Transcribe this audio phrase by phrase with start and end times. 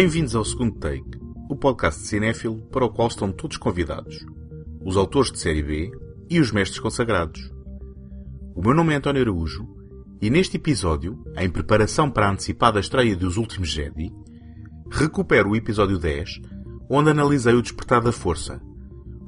[0.00, 1.18] Bem-vindos ao segundo take,
[1.50, 4.24] o podcast de cinéfilo para o qual estão todos convidados,
[4.80, 5.90] os autores de série B
[6.30, 7.52] e os mestres consagrados.
[8.54, 9.66] O meu nome é António Araújo
[10.22, 14.12] e neste episódio, em preparação para a antecipada estreia dos Últimos Jedi,
[14.88, 16.42] recupero o episódio 10,
[16.88, 18.62] onde analisei o Despertar da Força,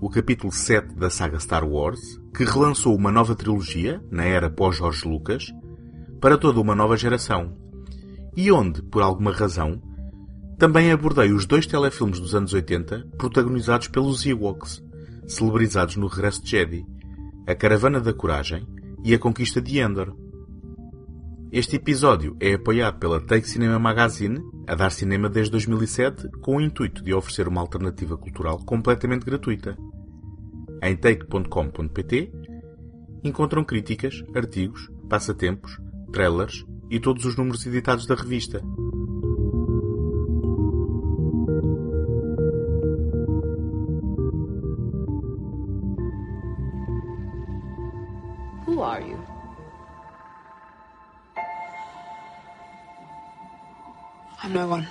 [0.01, 1.99] o capítulo 7 da saga Star Wars,
[2.33, 5.53] que relançou uma nova trilogia, na era pós-Jorge Lucas,
[6.21, 7.57] para toda uma nova geração,
[8.37, 9.83] e onde, por alguma razão,
[10.61, 14.85] também abordei os dois telefilmes dos anos 80 protagonizados pelos Ewoks,
[15.27, 16.85] celebrizados no Regresso de Jedi,
[17.47, 18.69] A Caravana da Coragem
[19.03, 20.15] e A Conquista de Endor.
[21.51, 26.61] Este episódio é apoiado pela Take Cinema Magazine, a dar cinema desde 2007, com o
[26.61, 29.79] intuito de oferecer uma alternativa cultural completamente gratuita.
[30.83, 32.33] Em take.com.pt
[33.25, 35.79] encontram críticas, artigos, passatempos,
[36.13, 38.63] trailers e todos os números editados da revista.
[54.43, 54.89] I'm no one.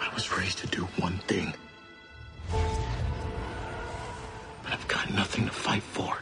[0.00, 1.52] I was raised to do one thing.
[4.62, 6.16] But I've got nothing to fight for.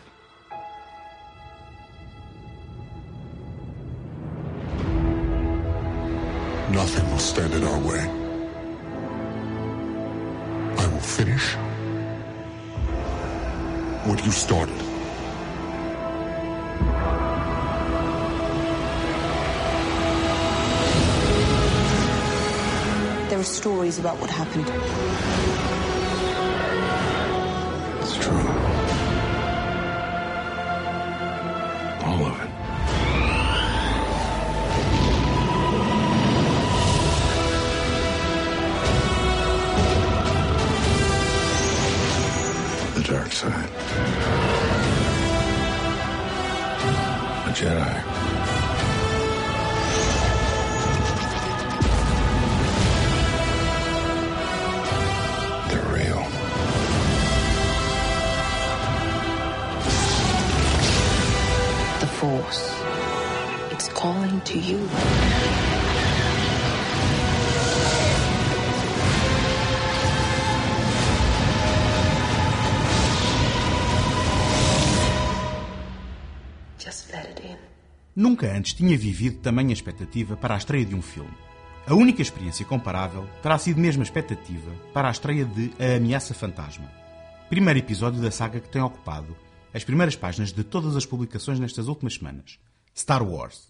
[6.73, 8.26] Nothing will stand in our way.
[11.17, 11.55] I will finish
[14.07, 14.77] what you started.
[23.31, 25.76] There are stories about what happened.
[43.37, 43.69] Side.
[47.47, 48.17] A Jedi.
[63.73, 65.76] It's calling to you.
[78.17, 81.37] Nunca antes tinha vivido tamanha expectativa para a estreia de um filme.
[81.87, 86.33] A única experiência comparável terá sido mesmo a expectativa para a estreia de A Ameaça
[86.33, 86.91] Fantasma,
[87.51, 89.37] primeiro episódio da saga que tem ocupado
[89.75, 92.59] as primeiras páginas de todas as publicações nestas últimas semanas:
[92.97, 93.69] Star Wars.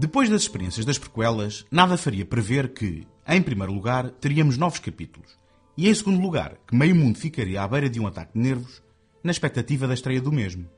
[0.00, 5.36] Depois das experiências das prequelas, nada faria prever que, em primeiro lugar, teríamos novos capítulos,
[5.76, 8.80] e em segundo lugar, que meio mundo ficaria à beira de um ataque de nervos
[9.24, 10.68] na expectativa da estreia do mesmo.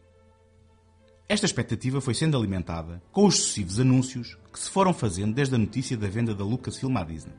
[1.29, 5.59] Esta expectativa foi sendo alimentada com os sucessivos anúncios que se foram fazendo desde a
[5.59, 7.35] notícia da venda da Lucasfilm à Disney.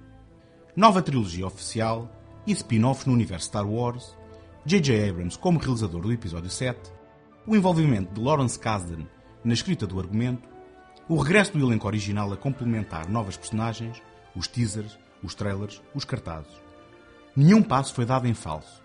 [0.75, 2.15] Nova trilogia oficial
[2.45, 4.15] e spin-offs no universo Star Wars,
[4.67, 5.09] J.J.
[5.09, 6.79] Abrams como realizador do episódio 7,
[7.47, 9.07] o envolvimento de Lawrence Kasdan
[9.43, 10.50] na escrita do argumento,
[11.11, 14.01] o regresso do elenco original a complementar novas personagens,
[14.33, 16.53] os teasers, os trailers, os cartazes.
[17.35, 18.81] Nenhum passo foi dado em falso.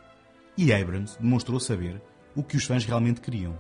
[0.57, 2.03] E Abrams demonstrou saber
[2.35, 3.57] o que os fãs realmente queriam.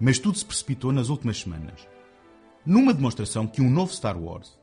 [0.00, 1.86] Mas tudo se precipitou nas últimas semanas.
[2.66, 4.58] Numa demonstração que um novo Star Wars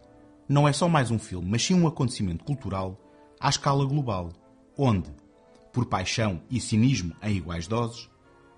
[0.50, 3.00] não é só mais um filme, mas sim um acontecimento cultural
[3.40, 4.34] à escala global,
[4.78, 5.10] onde,
[5.72, 8.10] por paixão e cinismo em iguais doses,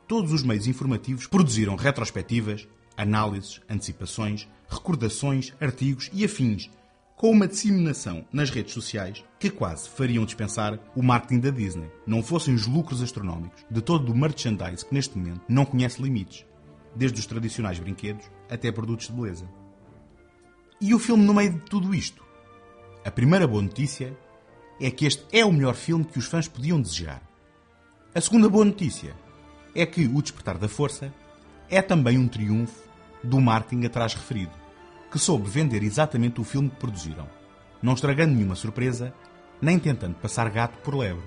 [0.08, 2.68] todos os meios informativos produziram retrospectivas,
[2.98, 6.69] análises, antecipações, recordações, artigos e afins,
[7.16, 12.22] com uma disseminação nas redes sociais que quase fariam dispensar o marketing da Disney, não
[12.22, 16.45] fossem os lucros astronómicos de todo o merchandise que neste momento não conhece limites,
[16.95, 19.48] desde os tradicionais brinquedos até produtos de beleza.
[20.81, 22.24] E o filme no meio de tudo isto?
[23.06, 24.18] A primeira boa notícia
[24.81, 27.22] é que este é o melhor filme que os fãs podiam desejar.
[28.13, 29.16] A segunda boa notícia
[29.74, 31.13] é que O Despertar da Força
[31.69, 32.83] é também um triunfo
[33.24, 34.51] do marketing atrás referido,
[35.12, 37.27] que soube vender exatamente o filme que produziram,
[37.81, 39.13] não estragando nenhuma surpresa,
[39.62, 41.24] nem tentando passar gato por lebre.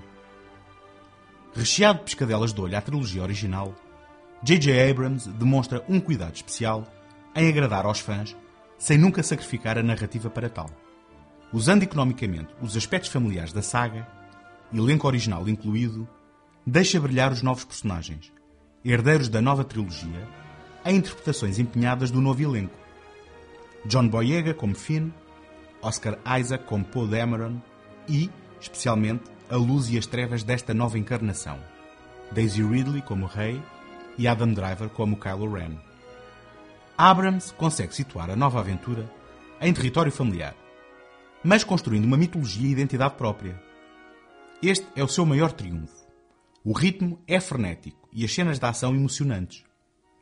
[1.55, 3.73] Recheado de pescadelas de olho à trilogia original,
[4.43, 4.91] J.J.
[4.91, 6.85] Abrams demonstra um cuidado especial
[7.35, 8.35] em agradar aos fãs
[8.77, 10.69] sem nunca sacrificar a narrativa para tal.
[11.51, 14.07] Usando economicamente os aspectos familiares da saga,
[14.71, 16.07] elenco original incluído,
[16.65, 18.31] deixa brilhar os novos personagens,
[18.91, 20.27] herdeiros da nova trilogia,
[20.85, 22.73] em interpretações empenhadas do novo elenco.
[23.85, 25.11] John Boyega como Finn,
[25.81, 27.59] Oscar Isaac como Poe Dameron
[28.07, 28.29] e,
[28.59, 31.59] especialmente, a luz e as trevas desta nova encarnação.
[32.31, 33.61] Daisy Ridley como Rey
[34.17, 35.77] e Adam Driver como Kylo Ren.
[36.97, 39.09] Abrams consegue situar a nova aventura
[39.61, 40.55] em território familiar,
[41.43, 43.61] mas construindo uma mitologia e identidade própria.
[44.61, 46.06] Este é o seu maior triunfo.
[46.69, 49.63] O ritmo é frenético e as cenas de ação emocionantes.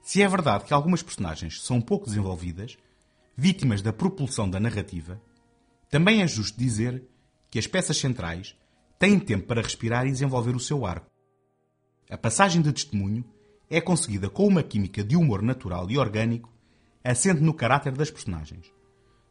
[0.03, 2.77] Se é verdade que algumas personagens são pouco desenvolvidas,
[3.35, 5.19] vítimas da propulsão da narrativa,
[5.89, 7.03] também é justo dizer
[7.49, 8.55] que as peças centrais
[8.99, 11.09] têm tempo para respirar e desenvolver o seu arco.
[12.11, 13.25] A passagem de testemunho
[13.67, 16.53] é conseguida com uma química de humor natural e orgânico
[17.03, 18.71] assente no caráter das personagens,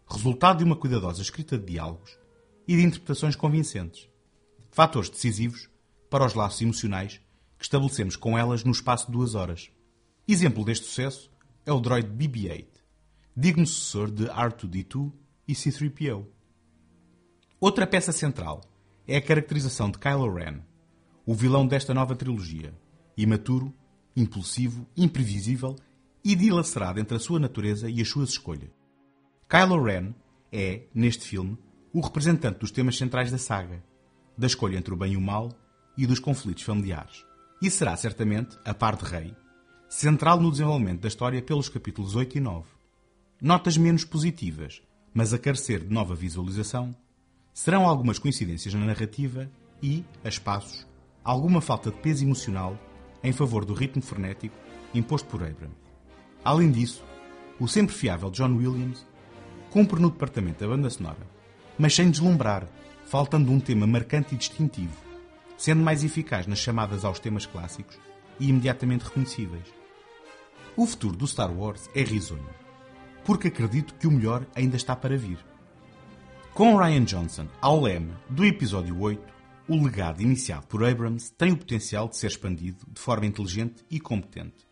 [0.05, 2.19] resultado de uma cuidadosa escrita de diálogos
[2.67, 4.08] e de interpretações convincentes,
[4.72, 5.72] fatores decisivos
[6.14, 7.20] para os laços emocionais
[7.58, 9.72] que estabelecemos com elas no espaço de duas horas.
[10.28, 11.28] Exemplo deste sucesso
[11.66, 12.69] é o droid BB-8,
[13.37, 15.12] digno sucessor de R2-D2
[15.49, 16.25] e C-3PO.
[17.58, 18.61] Outra peça central
[19.08, 20.61] é a caracterização de Kylo Ren,
[21.26, 22.72] o vilão desta nova trilogia,
[23.17, 23.75] imaturo,
[24.14, 25.75] impulsivo, imprevisível
[26.25, 28.70] e dilacerado entre a sua natureza e as suas escolhas.
[29.49, 30.14] Kylo Ren
[30.52, 31.58] é, neste filme,
[31.93, 33.82] o representante dos temas centrais da saga,
[34.38, 35.50] da escolha entre o bem e o mal
[35.96, 37.25] e dos conflitos familiares.
[37.61, 39.35] E será certamente, a par de Rei,
[39.88, 42.67] central no desenvolvimento da história pelos capítulos 8 e 9.
[43.41, 44.82] Notas menos positivas,
[45.12, 46.94] mas a carecer de nova visualização,
[47.52, 49.49] serão algumas coincidências na narrativa
[49.82, 50.87] e, a espaços,
[51.23, 52.79] alguma falta de peso emocional
[53.23, 54.55] em favor do ritmo frenético
[54.93, 55.76] imposto por Abrams.
[56.44, 57.02] Além disso,
[57.58, 59.06] o sempre fiável John Williams
[59.70, 61.26] cumpre no departamento da banda sonora,
[61.79, 62.69] mas sem deslumbrar,
[63.06, 65.04] faltando um tema marcante e distintivo,
[65.56, 67.99] sendo mais eficaz nas chamadas aos temas clássicos
[68.39, 69.67] e imediatamente reconhecíveis.
[70.77, 72.49] O futuro do Star Wars é risonho,
[73.25, 75.39] porque acredito que o melhor ainda está para vir.
[76.53, 79.35] Com Ryan Johnson ao leme do episódio 8,
[79.69, 83.99] o legado iniciado por Abrams tem o potencial de ser expandido de forma inteligente e
[83.99, 84.67] competente.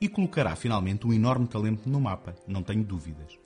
[0.00, 3.38] E colocará finalmente um enorme talento no mapa, não tenho dúvidas.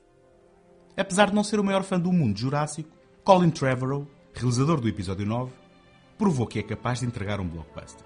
[0.95, 2.89] Apesar de não ser o maior fã do mundo jurássico,
[3.23, 5.51] Colin Trevorrow, realizador do episódio 9,
[6.17, 8.05] provou que é capaz de entregar um blockbuster.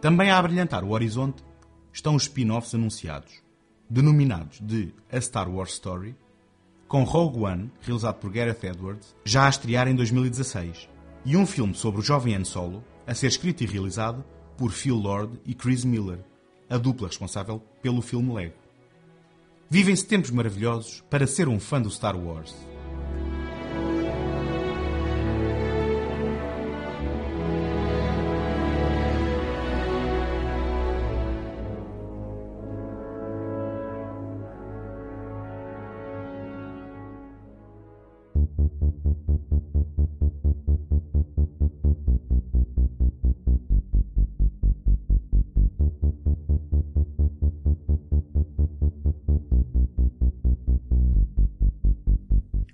[0.00, 1.44] Também a abrilhantar o horizonte
[1.92, 3.42] estão os spin-offs anunciados,
[3.88, 6.16] denominados de A Star Wars Story,
[6.88, 10.88] com Rogue One, realizado por Gareth Edwards, já a estrear em 2016,
[11.24, 14.24] e um filme sobre o jovem Han Solo, a ser escrito e realizado
[14.56, 16.18] por Phil Lord e Chris Miller,
[16.68, 18.54] a dupla responsável pelo filme Lego.
[19.68, 22.54] Vivem-se tempos maravilhosos para ser um fã do Star Wars.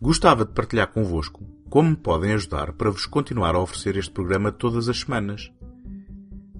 [0.07, 4.53] Gostava de partilhar convosco como me podem ajudar para vos continuar a oferecer este programa
[4.53, 5.51] todas as semanas.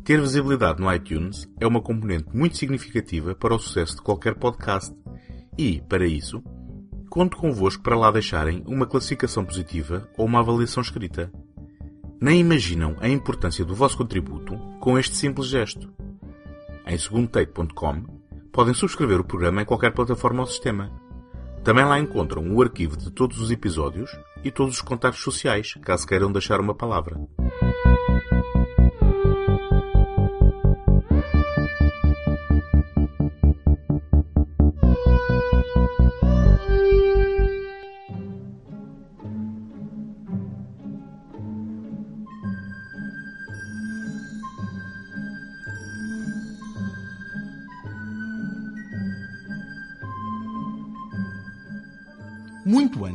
[0.05, 4.95] Ter visibilidade no iTunes é uma componente muito significativa para o sucesso de qualquer podcast
[5.57, 6.43] e, para isso,
[7.17, 11.33] conto convosco para lá deixarem uma classificação positiva ou uma avaliação escrita.
[12.21, 15.91] Nem imaginam a importância do vosso contributo com este simples gesto.
[16.87, 18.05] Em segundotake.com
[18.53, 20.93] podem subscrever o programa em qualquer plataforma ou sistema.
[21.65, 26.07] Também lá encontram o arquivo de todos os episódios e todos os contatos sociais, caso
[26.07, 27.19] queiram deixar uma palavra.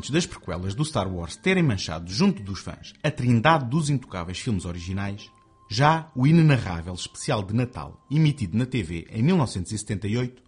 [0.01, 4.39] Antes das prequelas do Star Wars terem manchado junto dos fãs a trindade dos intocáveis
[4.39, 5.29] filmes originais,
[5.69, 10.41] já o inenarrável especial de Natal, emitido na TV em 1978,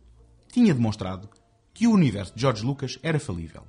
[0.52, 1.30] tinha demonstrado
[1.72, 3.62] que o universo de George Lucas era falível.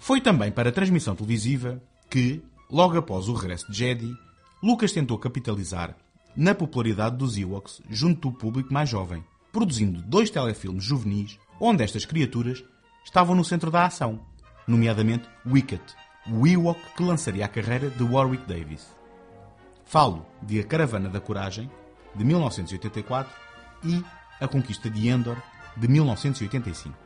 [0.00, 4.14] Foi também para a transmissão televisiva que, logo após o regresso de Jedi,
[4.62, 5.94] Lucas tentou capitalizar
[6.34, 12.06] na popularidade dos Ewoks junto do público mais jovem, produzindo dois telefilmes juvenis onde estas
[12.06, 12.64] criaturas
[13.04, 14.31] estavam no centro da ação,
[14.66, 15.82] nomeadamente Wicket,
[16.26, 18.86] o Ewok que lançaria a carreira de Warwick Davis.
[19.84, 21.70] Falo de A Caravana da Coragem,
[22.14, 23.32] de 1984,
[23.84, 24.04] e
[24.40, 25.36] A Conquista de Endor,
[25.76, 26.96] de 1985.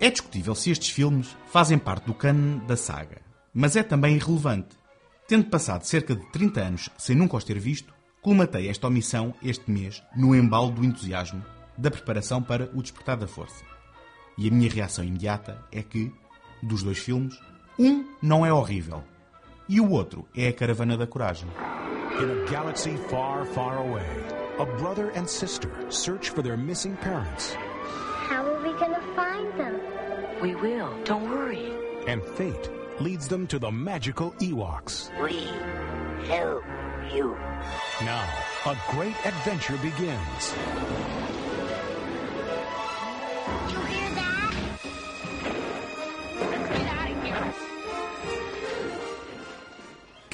[0.00, 3.20] É discutível se estes filmes fazem parte do cânone da saga,
[3.52, 4.76] mas é também irrelevante.
[5.26, 9.70] Tendo passado cerca de 30 anos sem nunca os ter visto, colmatei esta omissão este
[9.70, 11.44] mês no embalo do entusiasmo
[11.76, 13.64] da preparação para O Despertar da Força.
[14.36, 16.12] E a minha reação imediata é que,
[16.62, 17.38] dos dois filmes,
[17.78, 19.02] um não é horrível
[19.68, 21.48] e o outro é A Caravana da Coragem.
[22.20, 24.06] In a galaxy far, far away,
[24.58, 27.56] a brother and sister search for their missing parents,
[28.28, 29.78] How are we gonna find them?
[30.42, 30.88] We will.
[31.04, 31.72] Don't worry.
[32.06, 35.10] and fate leads them to the magical Ewoks.
[35.22, 35.46] We
[36.26, 36.64] help
[37.12, 37.36] you.
[38.02, 38.24] Now,
[38.66, 40.54] a great adventure begins.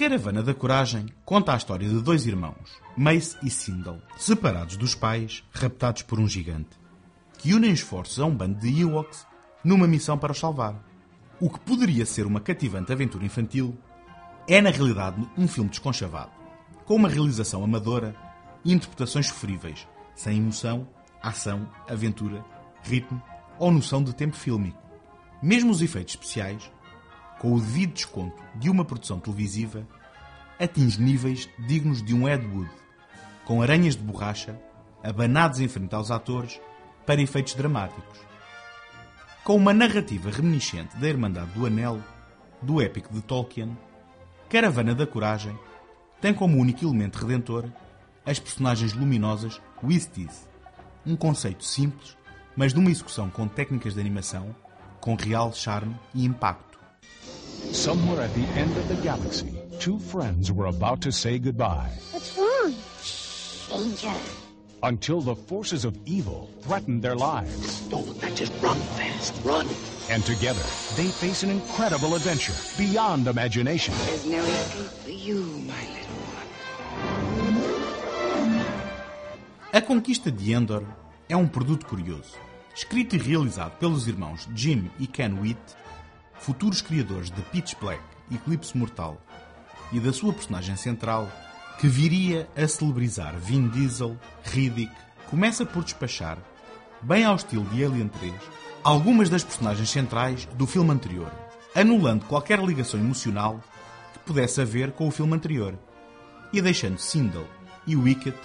[0.04, 5.42] Caravana da Coragem conta a história de dois irmãos, Mace e Sindel, separados dos pais,
[5.50, 6.78] raptados por um gigante,
[7.38, 9.26] que unem esforços a um bando de Ewoks
[9.64, 10.78] numa missão para os salvar.
[11.40, 13.74] O que poderia ser uma cativante aventura infantil
[14.46, 16.32] é, na realidade, um filme desconchavado,
[16.84, 18.14] com uma realização amadora
[18.62, 20.86] e interpretações sofríveis, sem emoção,
[21.22, 22.44] ação, aventura,
[22.82, 23.22] ritmo
[23.58, 24.82] ou noção de tempo fílmico.
[25.42, 26.70] Mesmo os efeitos especiais,
[27.44, 29.86] com o devido desconto de uma produção televisiva,
[30.58, 32.70] atinge níveis dignos de um Ed Wood,
[33.44, 34.58] com aranhas de borracha
[35.02, 36.58] abanados em frente aos atores
[37.04, 38.18] para efeitos dramáticos.
[39.44, 42.00] Com uma narrativa reminiscente da Irmandade do Anel,
[42.62, 43.76] do épico de Tolkien,
[44.48, 45.54] Caravana da Coragem
[46.22, 47.70] tem como único elemento redentor
[48.24, 50.48] as personagens luminosas Wisties,
[51.04, 52.16] um conceito simples,
[52.56, 54.56] mas de uma execução com técnicas de animação
[54.98, 56.73] com real charme e impacto.
[57.72, 62.36] Somewhere at the end of the galaxy, two friends were about to say goodbye What's
[62.36, 62.74] wrong?
[63.68, 64.12] Danger.
[64.82, 67.80] until the forces of evil threatened their lives.
[67.88, 69.34] Don't look back, just run fast.
[69.44, 69.66] Run.
[70.10, 70.62] And together,
[70.96, 73.94] they face an incredible adventure beyond imagination.
[74.06, 76.48] There's no escape for you, my little one.
[79.72, 80.84] A Conquista de Endor
[81.28, 82.34] é um produto curioso,
[82.76, 85.58] escrito e realizado pelos irmãos Jim e Ken Witt,
[86.38, 89.20] futuros criadores de Pitch Black Eclipse Mortal,
[89.92, 91.30] e da sua personagem central,
[91.78, 94.92] que viria a celebrizar Vin Diesel, Riddick,
[95.28, 96.38] começa por despachar,
[97.02, 98.32] bem ao estilo de Alien 3,
[98.82, 101.30] algumas das personagens centrais do filme anterior,
[101.74, 103.62] anulando qualquer ligação emocional
[104.12, 105.78] que pudesse haver com o filme anterior,
[106.52, 107.46] e deixando Sindel
[107.86, 108.36] e Wicket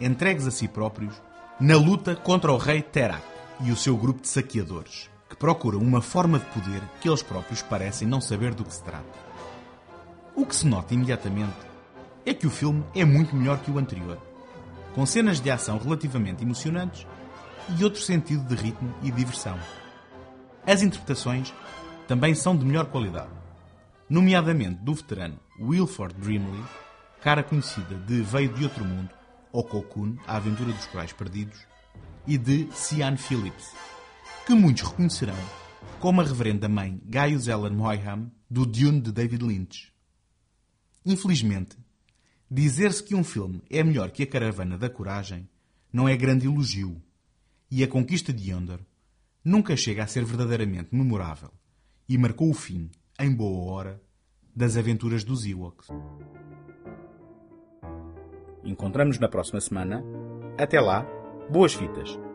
[0.00, 1.14] entregues a si próprios
[1.60, 3.22] na luta contra o rei Terak
[3.60, 7.62] e o seu grupo de saqueadores, que procuram uma forma de poder que eles próprios
[7.62, 9.28] parecem não saber do que se trata.
[10.34, 11.56] O que se nota imediatamente
[12.24, 14.18] é que o filme é muito melhor que o anterior,
[14.94, 17.06] com cenas de ação relativamente emocionantes
[17.76, 19.58] e outro sentido de ritmo e diversão.
[20.66, 21.52] As interpretações
[22.06, 23.30] também são de melhor qualidade,
[24.08, 26.62] nomeadamente do veterano Wilford Brimley,
[27.20, 29.10] cara conhecida de Veio de Outro Mundo,
[29.52, 31.58] ou Cocoon, A Aventura dos Corais Perdidos,
[32.26, 33.72] e de Cian Phillips,
[34.48, 35.36] que muitos reconhecerão
[36.00, 39.92] como a reverenda mãe Gaius Ellen Moyham do Dune de David Lynch.
[41.04, 41.76] Infelizmente,
[42.50, 45.46] dizer-se que um filme é melhor que A Caravana da Coragem
[45.92, 46.96] não é grande elogio,
[47.70, 48.80] e A Conquista de Yonder
[49.44, 51.50] nunca chega a ser verdadeiramente memorável
[52.08, 52.90] e marcou o fim,
[53.20, 54.02] em boa hora,
[54.56, 55.88] das aventuras dos Ewoks.
[58.64, 60.02] Encontramos na próxima semana.
[60.56, 61.06] Até lá,
[61.50, 62.27] boas fitas!